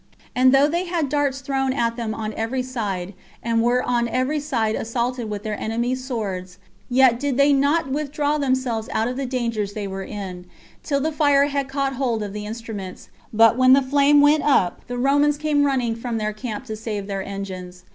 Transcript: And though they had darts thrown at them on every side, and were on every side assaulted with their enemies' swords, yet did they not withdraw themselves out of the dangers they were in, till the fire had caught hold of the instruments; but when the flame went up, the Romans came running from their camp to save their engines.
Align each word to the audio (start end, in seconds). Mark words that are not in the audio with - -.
And 0.35 0.51
though 0.51 0.67
they 0.67 0.85
had 0.85 1.09
darts 1.09 1.41
thrown 1.41 1.73
at 1.73 1.95
them 1.95 2.15
on 2.15 2.33
every 2.33 2.63
side, 2.63 3.13
and 3.43 3.61
were 3.61 3.83
on 3.83 4.07
every 4.07 4.39
side 4.39 4.73
assaulted 4.73 5.29
with 5.29 5.43
their 5.43 5.55
enemies' 5.61 6.03
swords, 6.03 6.57
yet 6.89 7.19
did 7.19 7.37
they 7.37 7.53
not 7.53 7.87
withdraw 7.91 8.39
themselves 8.39 8.89
out 8.93 9.07
of 9.07 9.15
the 9.15 9.27
dangers 9.27 9.73
they 9.73 9.85
were 9.85 10.01
in, 10.03 10.47
till 10.81 11.01
the 11.01 11.11
fire 11.11 11.45
had 11.49 11.69
caught 11.69 11.97
hold 11.97 12.23
of 12.23 12.33
the 12.33 12.47
instruments; 12.47 13.09
but 13.31 13.57
when 13.57 13.73
the 13.73 13.81
flame 13.83 14.21
went 14.21 14.41
up, 14.41 14.81
the 14.87 14.97
Romans 14.97 15.37
came 15.37 15.65
running 15.65 15.95
from 15.95 16.17
their 16.17 16.33
camp 16.33 16.65
to 16.65 16.75
save 16.75 17.05
their 17.05 17.21
engines. 17.21 17.83